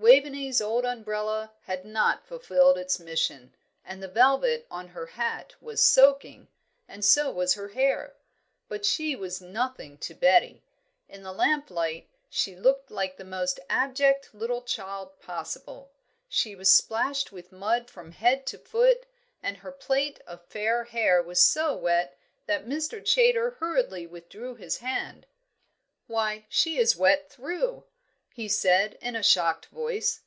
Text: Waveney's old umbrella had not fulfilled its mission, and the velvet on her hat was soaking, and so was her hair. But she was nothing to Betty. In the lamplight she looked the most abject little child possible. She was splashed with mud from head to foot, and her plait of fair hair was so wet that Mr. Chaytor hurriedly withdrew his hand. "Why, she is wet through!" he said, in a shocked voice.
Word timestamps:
Waveney's 0.00 0.60
old 0.60 0.84
umbrella 0.86 1.52
had 1.62 1.84
not 1.84 2.24
fulfilled 2.24 2.78
its 2.78 3.00
mission, 3.00 3.52
and 3.84 4.00
the 4.00 4.06
velvet 4.08 4.64
on 4.70 4.88
her 4.88 5.06
hat 5.06 5.56
was 5.60 5.82
soaking, 5.82 6.46
and 6.86 7.04
so 7.04 7.32
was 7.32 7.54
her 7.54 7.70
hair. 7.70 8.14
But 8.68 8.86
she 8.86 9.16
was 9.16 9.40
nothing 9.42 9.98
to 9.98 10.14
Betty. 10.14 10.62
In 11.08 11.24
the 11.24 11.32
lamplight 11.32 12.08
she 12.30 12.54
looked 12.54 12.88
the 12.90 13.24
most 13.24 13.58
abject 13.68 14.32
little 14.32 14.62
child 14.62 15.18
possible. 15.20 15.90
She 16.28 16.54
was 16.54 16.72
splashed 16.72 17.32
with 17.32 17.50
mud 17.52 17.90
from 17.90 18.12
head 18.12 18.46
to 18.46 18.58
foot, 18.58 19.04
and 19.42 19.58
her 19.58 19.72
plait 19.72 20.20
of 20.28 20.46
fair 20.46 20.84
hair 20.84 21.20
was 21.20 21.42
so 21.44 21.74
wet 21.74 22.16
that 22.46 22.66
Mr. 22.68 23.00
Chaytor 23.04 23.56
hurriedly 23.56 24.06
withdrew 24.06 24.54
his 24.54 24.78
hand. 24.78 25.26
"Why, 26.06 26.46
she 26.48 26.78
is 26.78 26.94
wet 26.96 27.28
through!" 27.28 27.84
he 28.30 28.46
said, 28.46 28.96
in 29.00 29.16
a 29.16 29.22
shocked 29.22 29.66
voice. 29.66 30.20